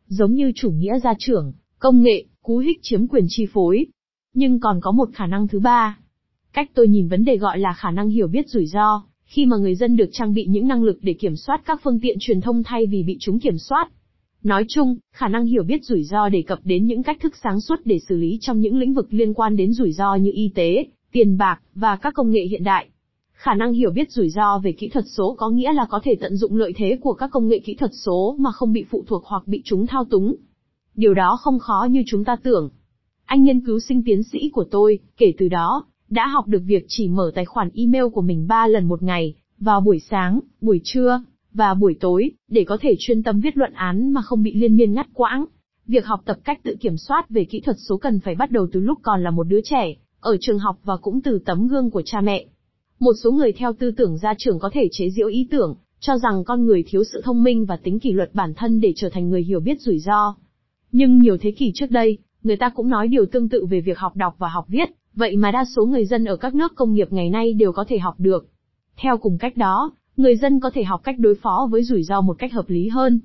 [0.08, 3.86] Giống như chủ nghĩa gia trưởng, công nghệ, cú hích chiếm quyền chi phối.
[4.34, 5.98] Nhưng còn có một khả năng thứ ba.
[6.54, 9.58] Cách tôi nhìn vấn đề gọi là khả năng hiểu biết rủi ro, khi mà
[9.58, 12.42] người dân được trang bị những năng lực để kiểm soát các phương tiện truyền
[12.42, 13.90] thông thay vì bị chúng kiểm soát.
[14.44, 17.62] Nói chung, khả năng hiểu biết rủi ro đề cập đến những cách thức sáng
[17.62, 20.52] suốt để xử lý trong những lĩnh vực liên quan đến rủi ro như y
[20.56, 22.90] tế, tiền bạc, và các công nghệ hiện đại.
[23.34, 26.16] Khả năng hiểu biết rủi ro về kỹ thuật số có nghĩa là có thể
[26.22, 29.04] tận dụng lợi thế của các công nghệ kỹ thuật số mà không bị phụ
[29.08, 30.36] thuộc hoặc bị chúng thao túng.
[30.96, 32.70] Điều đó không khó như chúng ta tưởng.
[33.26, 36.86] Anh nghiên cứu sinh tiến sĩ của tôi, kể từ đó, đã học được việc
[36.88, 40.82] chỉ mở tài khoản email của mình 3 lần một ngày, vào buổi sáng, buổi
[40.84, 44.56] trưa, và buổi tối, để có thể chuyên tâm viết luận án mà không bị
[44.56, 45.46] liên miên ngắt quãng.
[45.88, 48.68] Việc học tập cách tự kiểm soát về kỹ thuật số cần phải bắt đầu
[48.72, 51.90] từ lúc còn là một đứa trẻ, ở trường học và cũng từ tấm gương
[51.90, 52.46] của cha mẹ.
[53.00, 56.18] Một số người theo tư tưởng gia trưởng có thể chế giễu ý tưởng, cho
[56.18, 59.10] rằng con người thiếu sự thông minh và tính kỷ luật bản thân để trở
[59.10, 60.36] thành người hiểu biết rủi ro.
[60.92, 63.98] Nhưng nhiều thế kỷ trước đây, người ta cũng nói điều tương tự về việc
[63.98, 66.94] học đọc và học viết, vậy mà đa số người dân ở các nước công
[66.94, 68.48] nghiệp ngày nay đều có thể học được.
[68.98, 72.22] Theo cùng cách đó, người dân có thể học cách đối phó với rủi ro
[72.22, 73.20] một cách hợp lý hơn.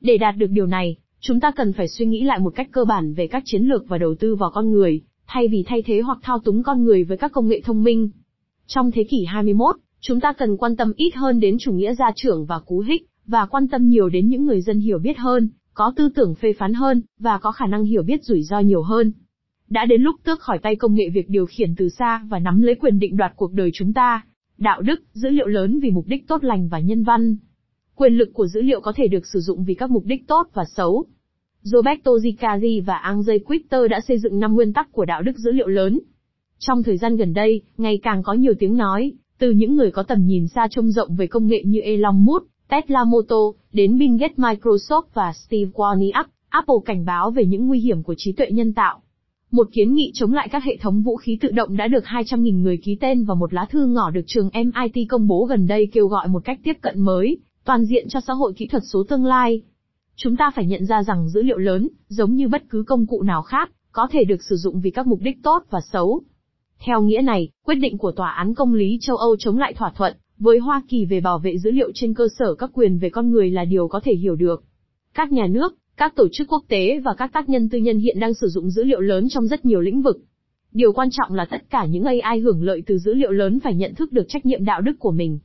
[0.00, 2.84] Để đạt được điều này, chúng ta cần phải suy nghĩ lại một cách cơ
[2.84, 6.00] bản về các chiến lược và đầu tư vào con người, thay vì thay thế
[6.00, 8.10] hoặc thao túng con người với các công nghệ thông minh.
[8.66, 12.10] Trong thế kỷ 21, chúng ta cần quan tâm ít hơn đến chủ nghĩa gia
[12.16, 15.48] trưởng và cú hích, và quan tâm nhiều đến những người dân hiểu biết hơn,
[15.74, 18.82] có tư tưởng phê phán hơn, và có khả năng hiểu biết rủi ro nhiều
[18.82, 19.12] hơn.
[19.68, 22.62] Đã đến lúc tước khỏi tay công nghệ việc điều khiển từ xa và nắm
[22.62, 24.22] lấy quyền định đoạt cuộc đời chúng ta.
[24.58, 27.36] Đạo đức, dữ liệu lớn vì mục đích tốt lành và nhân văn.
[27.94, 30.48] Quyền lực của dữ liệu có thể được sử dụng vì các mục đích tốt
[30.54, 31.04] và xấu.
[31.62, 35.52] Roberto Zicari và Andrzej Quitter đã xây dựng năm nguyên tắc của đạo đức dữ
[35.52, 36.00] liệu lớn.
[36.58, 40.02] Trong thời gian gần đây, ngày càng có nhiều tiếng nói, từ những người có
[40.02, 44.16] tầm nhìn xa trông rộng về công nghệ như Elon Musk, Tesla Motor, đến Bill
[44.16, 48.50] Gates Microsoft và Steve Wozniak, Apple cảnh báo về những nguy hiểm của trí tuệ
[48.50, 49.02] nhân tạo.
[49.50, 52.62] Một kiến nghị chống lại các hệ thống vũ khí tự động đã được 200.000
[52.62, 55.88] người ký tên và một lá thư ngỏ được trường MIT công bố gần đây
[55.92, 59.04] kêu gọi một cách tiếp cận mới, toàn diện cho xã hội kỹ thuật số
[59.08, 59.62] tương lai.
[60.16, 63.22] Chúng ta phải nhận ra rằng dữ liệu lớn, giống như bất cứ công cụ
[63.22, 66.22] nào khác, có thể được sử dụng vì các mục đích tốt và xấu.
[66.78, 69.92] Theo nghĩa này, quyết định của Tòa án Công lý châu Âu chống lại thỏa
[69.96, 73.10] thuận với Hoa Kỳ về bảo vệ dữ liệu trên cơ sở các quyền về
[73.10, 74.64] con người là điều có thể hiểu được.
[75.14, 78.20] Các nhà nước, các tổ chức quốc tế và các tác nhân tư nhân hiện
[78.20, 80.20] đang sử dụng dữ liệu lớn trong rất nhiều lĩnh vực.
[80.72, 83.74] Điều quan trọng là tất cả những AI hưởng lợi từ dữ liệu lớn phải
[83.74, 85.38] nhận thức được trách nhiệm đạo đức của mình.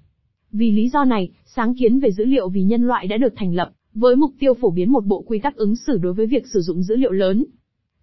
[0.52, 3.56] Vì lý do này, sáng kiến về dữ liệu vì nhân loại đã được thành
[3.56, 6.44] lập, với mục tiêu phổ biến một bộ quy tắc ứng xử đối với việc
[6.54, 7.46] sử dụng dữ liệu lớn.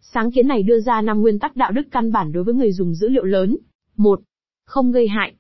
[0.01, 2.73] Sáng kiến này đưa ra 5 nguyên tắc đạo đức căn bản đối với người
[2.73, 3.57] dùng dữ liệu lớn.
[3.97, 4.21] 1.
[4.65, 5.33] Không gây hại.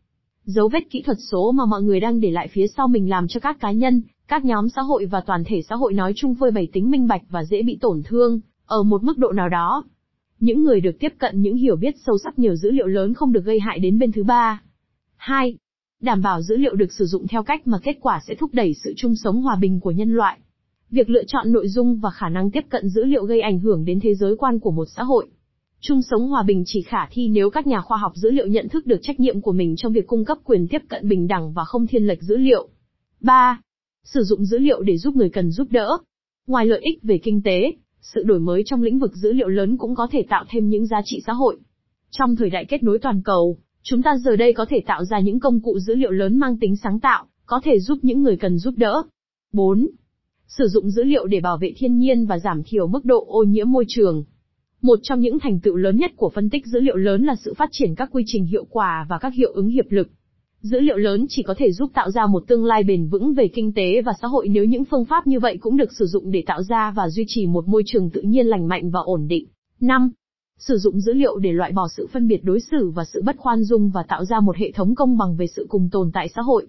[0.44, 3.28] Dấu vết kỹ thuật số mà mọi người đang để lại phía sau mình làm
[3.28, 6.34] cho các cá nhân, các nhóm xã hội và toàn thể xã hội nói chung
[6.34, 9.48] phơi bày tính minh bạch và dễ bị tổn thương, ở một mức độ nào
[9.48, 9.84] đó.
[10.40, 13.32] Những người được tiếp cận những hiểu biết sâu sắc nhiều dữ liệu lớn không
[13.32, 14.62] được gây hại đến bên thứ ba.
[15.16, 15.56] 2.
[16.00, 18.74] Đảm bảo dữ liệu được sử dụng theo cách mà kết quả sẽ thúc đẩy
[18.84, 20.38] sự chung sống hòa bình của nhân loại.
[20.90, 23.84] Việc lựa chọn nội dung và khả năng tiếp cận dữ liệu gây ảnh hưởng
[23.84, 25.28] đến thế giới quan của một xã hội.
[25.80, 28.68] Chung sống hòa bình chỉ khả thi nếu các nhà khoa học dữ liệu nhận
[28.68, 31.52] thức được trách nhiệm của mình trong việc cung cấp quyền tiếp cận bình đẳng
[31.52, 32.68] và không thiên lệch dữ liệu.
[33.20, 33.60] 3.
[34.14, 35.98] Sử dụng dữ liệu để giúp người cần giúp đỡ.
[36.46, 39.76] Ngoài lợi ích về kinh tế, sự đổi mới trong lĩnh vực dữ liệu lớn
[39.76, 41.56] cũng có thể tạo thêm những giá trị xã hội.
[42.10, 45.20] Trong thời đại kết nối toàn cầu, chúng ta giờ đây có thể tạo ra
[45.20, 48.36] những công cụ dữ liệu lớn mang tính sáng tạo, có thể giúp những người
[48.36, 49.02] cần giúp đỡ.
[49.52, 49.88] 4.
[50.46, 53.42] Sử dụng dữ liệu để bảo vệ thiên nhiên và giảm thiểu mức độ ô
[53.42, 54.24] nhiễm môi trường.
[54.82, 57.54] Một trong những thành tựu lớn nhất của phân tích dữ liệu lớn là sự
[57.54, 60.08] phát triển các quy trình hiệu quả và các hiệu ứng hiệp lực.
[60.62, 63.48] Dữ liệu lớn chỉ có thể giúp tạo ra một tương lai bền vững về
[63.48, 66.30] kinh tế và xã hội nếu những phương pháp như vậy cũng được sử dụng
[66.30, 69.28] để tạo ra và duy trì một môi trường tự nhiên lành mạnh và ổn
[69.28, 69.46] định.
[69.80, 70.10] 5.
[70.58, 73.36] Sử dụng dữ liệu để loại bỏ sự phân biệt đối xử và sự bất
[73.36, 76.28] khoan dung và tạo ra một hệ thống công bằng về sự cùng tồn tại
[76.28, 76.66] xã hội.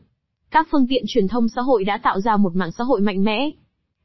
[0.52, 3.24] Các phương tiện truyền thông xã hội đã tạo ra một mạng xã hội mạnh
[3.24, 3.50] mẽ.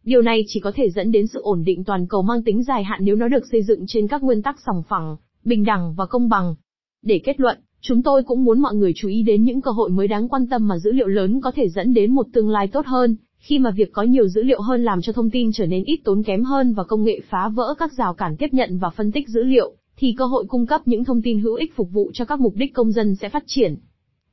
[0.05, 2.85] Điều này chỉ có thể dẫn đến sự ổn định toàn cầu mang tính dài
[2.85, 6.07] hạn nếu nó được xây dựng trên các nguyên tắc sòng phẳng, bình đẳng và
[6.07, 6.55] công bằng.
[7.03, 9.91] Để kết luận, chúng tôi cũng muốn mọi người chú ý đến những cơ hội
[9.91, 12.69] mới đáng quan tâm mà dữ liệu lớn có thể dẫn đến một tương lai
[12.69, 15.67] tốt hơn, khi mà việc có nhiều dữ liệu hơn làm cho thông tin trở
[15.67, 18.79] nên ít tốn kém hơn và công nghệ phá vỡ các rào cản tiếp nhận
[18.79, 21.77] và phân tích dữ liệu, thì cơ hội cung cấp những thông tin hữu ích
[21.77, 23.77] phục vụ cho các mục đích công dân sẽ phát triển.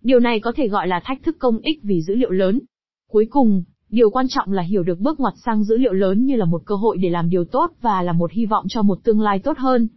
[0.01, 2.59] Điều này có thể gọi là thách thức công ích vì dữ liệu lớn.
[3.09, 6.35] Cuối cùng, điều quan trọng là hiểu được bước ngoặt sang dữ liệu lớn như
[6.35, 9.03] là một cơ hội để làm điều tốt và là một hy vọng cho một
[9.03, 9.87] tương lai tốt hơn.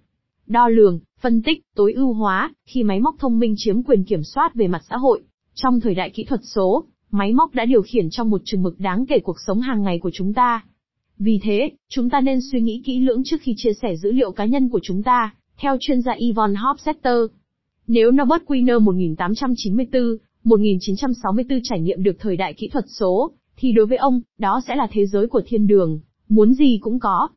[0.47, 4.23] Đo lường, phân tích, tối ưu hóa, khi máy móc thông minh chiếm quyền kiểm
[4.25, 5.23] soát về mặt xã hội.
[5.55, 8.81] Trong thời đại kỹ thuật số, máy móc đã điều khiển trong một chừng mực
[8.81, 10.65] đáng kể cuộc sống hàng ngày của chúng ta.
[11.19, 14.33] Vì thế, chúng ta nên suy nghĩ kỹ lưỡng trước khi chia sẻ dữ liệu
[14.33, 17.27] cá nhân của chúng ta, theo chuyên gia Yvonne Hofstetter.
[17.87, 20.03] Nếu Norbert Wiener 1894,
[20.45, 24.77] 1964 trải nghiệm được thời đại kỹ thuật số, thì đối với ông, đó sẽ
[24.77, 27.29] là thế giới của thiên đường, muốn gì cũng có.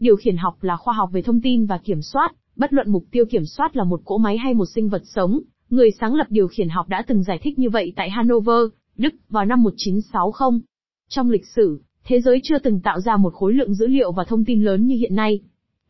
[0.00, 3.04] Điều khiển học là khoa học về thông tin và kiểm soát, bất luận mục
[3.10, 5.40] tiêu kiểm soát là một cỗ máy hay một sinh vật sống.
[5.70, 8.64] Người sáng lập điều khiển học đã từng giải thích như vậy tại Hanover,
[8.96, 10.60] Đức, vào năm 1960.
[11.08, 14.24] Trong lịch sử, thế giới chưa từng tạo ra một khối lượng dữ liệu và
[14.24, 15.40] thông tin lớn như hiện nay.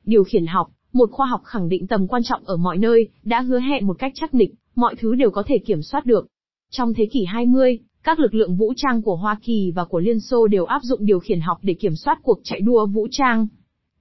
[0.04, 3.40] Điều khiển học, một khoa học khẳng định tầm quan trọng ở mọi nơi, đã
[3.40, 6.26] hứa hẹn một cách chắc nịch, mọi thứ đều có thể kiểm soát được.
[6.70, 10.20] Trong thế kỷ 20, các lực lượng vũ trang của Hoa Kỳ và của Liên
[10.20, 13.46] Xô đều áp dụng điều khiển học để kiểm soát cuộc chạy đua vũ trang.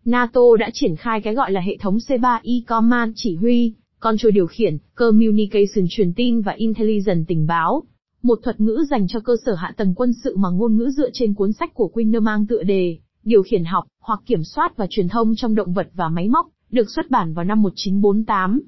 [0.05, 4.47] NATO đã triển khai cái gọi là hệ thống C3 E-Command chỉ huy, Control điều
[4.47, 7.83] khiển, Communication truyền tin và Intelligence tình báo.
[8.23, 11.09] Một thuật ngữ dành cho cơ sở hạ tầng quân sự mà ngôn ngữ dựa
[11.13, 14.87] trên cuốn sách của Quinner mang tựa đề, điều khiển học, hoặc kiểm soát và
[14.89, 18.61] truyền thông trong động vật và máy móc, được xuất bản vào năm 1948.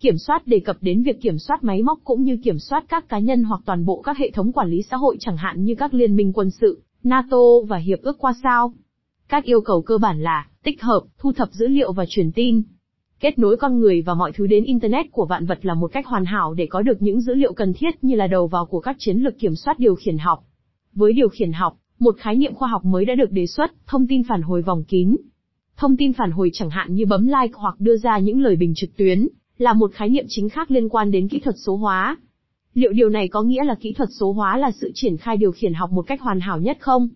[0.00, 3.08] Kiểm soát đề cập đến việc kiểm soát máy móc cũng như kiểm soát các
[3.08, 5.74] cá nhân hoặc toàn bộ các hệ thống quản lý xã hội chẳng hạn như
[5.74, 8.72] các liên minh quân sự, NATO và Hiệp ước qua sao.
[9.28, 12.62] Các yêu cầu cơ bản là tích hợp, thu thập dữ liệu và truyền tin.
[13.20, 16.06] Kết nối con người và mọi thứ đến Internet của vạn vật là một cách
[16.06, 18.80] hoàn hảo để có được những dữ liệu cần thiết như là đầu vào của
[18.80, 20.44] các chiến lược kiểm soát điều khiển học.
[20.92, 24.06] Với điều khiển học, một khái niệm khoa học mới đã được đề xuất, thông
[24.06, 25.16] tin phản hồi vòng kín.
[25.76, 28.72] Thông tin phản hồi chẳng hạn như bấm like hoặc đưa ra những lời bình
[28.76, 32.16] trực tuyến, là một khái niệm chính khác liên quan đến kỹ thuật số hóa.
[32.74, 35.52] Liệu điều này có nghĩa là kỹ thuật số hóa là sự triển khai điều
[35.52, 37.08] khiển học một cách hoàn hảo nhất không?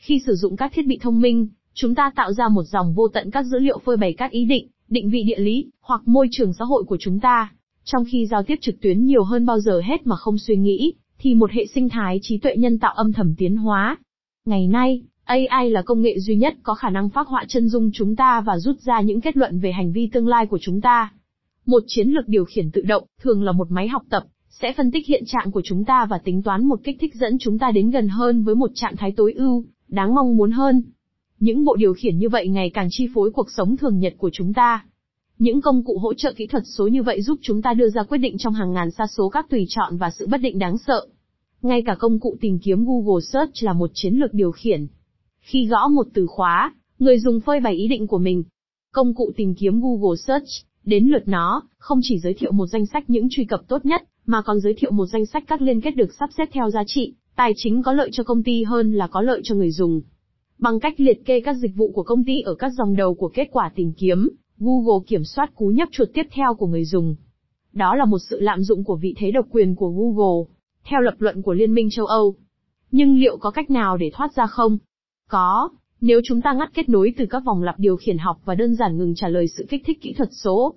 [0.00, 3.08] Khi sử dụng các thiết bị thông minh, chúng ta tạo ra một dòng vô
[3.08, 6.28] tận các dữ liệu phơi bày các ý định, định vị địa lý, hoặc môi
[6.30, 7.52] trường xã hội của chúng ta.
[7.84, 10.92] Trong khi giao tiếp trực tuyến nhiều hơn bao giờ hết mà không suy nghĩ,
[11.18, 13.96] thì một hệ sinh thái trí tuệ nhân tạo âm thầm tiến hóa.
[14.46, 17.90] Ngày nay, AI là công nghệ duy nhất có khả năng phác họa chân dung
[17.94, 20.80] chúng ta và rút ra những kết luận về hành vi tương lai của chúng
[20.80, 21.12] ta.
[21.66, 24.90] Một chiến lược điều khiển tự động, thường là một máy học tập, sẽ phân
[24.90, 27.70] tích hiện trạng của chúng ta và tính toán một kích thích dẫn chúng ta
[27.70, 30.82] đến gần hơn với một trạng thái tối ưu, đáng mong muốn hơn.
[31.40, 34.30] Những bộ điều khiển như vậy ngày càng chi phối cuộc sống thường nhật của
[34.32, 34.84] chúng ta.
[35.38, 38.02] Những công cụ hỗ trợ kỹ thuật số như vậy giúp chúng ta đưa ra
[38.02, 40.78] quyết định trong hàng ngàn sa số các tùy chọn và sự bất định đáng
[40.78, 41.06] sợ.
[41.62, 44.86] Ngay cả công cụ tìm kiếm Google Search là một chiến lược điều khiển.
[45.40, 48.44] Khi gõ một từ khóa, người dùng phơi bày ý định của mình.
[48.92, 50.48] Công cụ tìm kiếm Google Search,
[50.84, 54.02] đến lượt nó, không chỉ giới thiệu một danh sách những truy cập tốt nhất,
[54.26, 56.82] mà còn giới thiệu một danh sách các liên kết được sắp xếp theo giá
[56.86, 60.00] trị, tài chính có lợi cho công ty hơn là có lợi cho người dùng.
[60.58, 63.28] Bằng cách liệt kê các dịch vụ của công ty ở các dòng đầu của
[63.28, 67.16] kết quả tìm kiếm, Google kiểm soát cú nhấp chuột tiếp theo của người dùng.
[67.72, 71.14] Đó là một sự lạm dụng của vị thế độc quyền của Google, theo lập
[71.18, 72.34] luận của Liên minh châu Âu.
[72.90, 74.78] Nhưng liệu có cách nào để thoát ra không?
[75.28, 75.68] Có,
[76.00, 78.74] nếu chúng ta ngắt kết nối từ các vòng lặp điều khiển học và đơn
[78.74, 80.74] giản ngừng trả lời sự kích thích kỹ thuật số.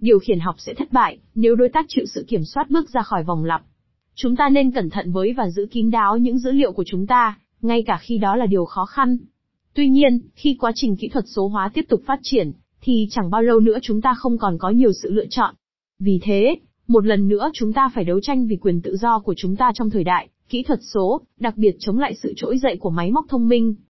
[0.00, 3.02] Điều khiển học sẽ thất bại, nếu đối tác chịu sự kiểm soát bước ra
[3.02, 3.62] khỏi vòng lặp.
[4.22, 7.06] Chúng ta nên cẩn thận với và giữ kín đáo những dữ liệu của chúng
[7.06, 9.18] ta, ngay cả khi đó là điều khó khăn.
[9.74, 13.30] Tuy nhiên, khi quá trình kỹ thuật số hóa tiếp tục phát triển, thì chẳng
[13.30, 15.54] bao lâu nữa chúng ta không còn có nhiều sự lựa chọn.
[15.98, 16.56] Vì thế,
[16.86, 19.72] một lần nữa chúng ta phải đấu tranh vì quyền tự do của chúng ta
[19.74, 23.10] trong thời đại, kỹ thuật số, đặc biệt chống lại sự trỗi dậy của máy
[23.10, 23.74] móc thông minh.